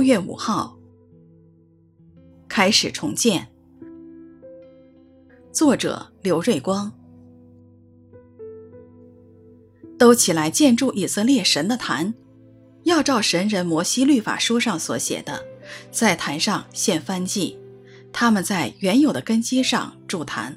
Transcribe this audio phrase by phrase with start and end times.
[0.00, 0.78] 六月五号，
[2.48, 3.46] 开始重建。
[5.52, 6.90] 作者刘瑞光。
[9.98, 12.14] 都起来建筑以色列神的坛，
[12.84, 15.44] 要照神人摩西律法书上所写的，
[15.90, 17.58] 在坛上献燔祭。
[18.10, 20.56] 他们在原有的根基上筑坛。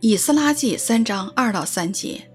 [0.00, 2.31] 以斯拉记三章二到三节。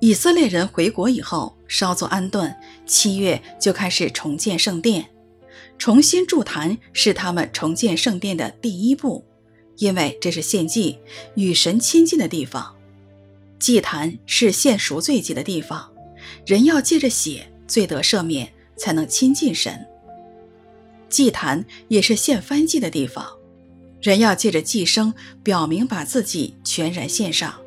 [0.00, 5.10] 以色列人回国以后，稍作安顿，七月就开始重建圣殿。
[5.78, 9.24] 重新筑坛是他们重建圣殿的第一步，
[9.76, 10.98] 因为这是献祭、
[11.34, 12.74] 与神亲近的地方。
[13.58, 15.92] 祭坛是献赎罪祭的地方，
[16.46, 19.86] 人要借着血罪得赦免，才能亲近神。
[21.10, 23.26] 祭坛也是献燔祭的地方，
[24.00, 27.59] 人要借着祭牲表明把自己全然献上。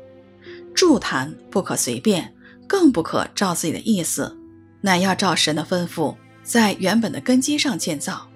[0.94, 2.32] 不谈不可随便，
[2.68, 4.38] 更不可照自己的意思，
[4.80, 6.14] 乃要照神的吩咐，
[6.44, 8.30] 在原本的根基上建造。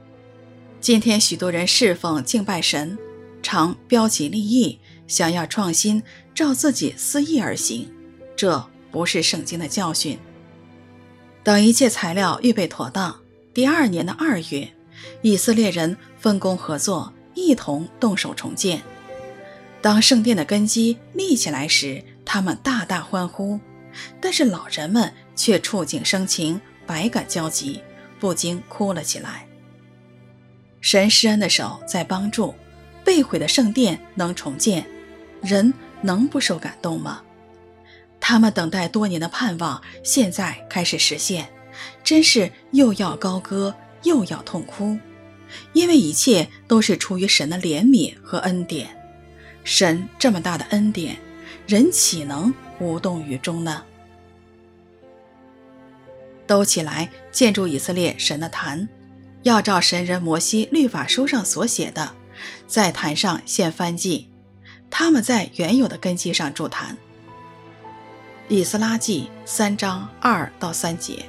[0.81, 2.98] 今天许多人侍奉敬拜神，
[3.45, 6.03] 常标奇立异，想要创新，
[6.34, 7.89] 照自己私意而行，
[8.34, 10.19] 这不是圣经的教训。
[11.45, 13.20] 等一切材料预备妥当，
[13.55, 14.69] 第二年的二月，
[15.23, 18.83] 以色列人分工合作，一同动手重建。
[19.81, 23.59] 当圣殿的根基立起来时，他们大大欢呼，
[24.21, 27.81] 但是老人们却触景生情，百感交集，
[28.20, 29.47] 不禁哭了起来。
[30.83, 32.55] 神施恩的手在帮助，
[33.03, 34.87] 被毁的圣殿能重建，
[35.41, 37.23] 人能不受感动吗？
[38.20, 41.48] 他们等待多年的盼望，现在开始实现，
[42.05, 44.98] 真是又要高歌，又要痛哭，
[45.73, 48.95] 因为一切都是出于神的怜悯和恩典。
[49.65, 51.17] 神这么大的恩典。
[51.67, 53.85] 人岂能无动于衷呢？
[56.47, 58.89] 都起来建筑以色列神的坛，
[59.42, 62.14] 要照神人摩西律法书上所写的，
[62.67, 64.29] 在坛上献燔祭。
[64.91, 66.97] 他们在原有的根基上筑坛。
[68.48, 71.27] 以斯拉记三章二到三节。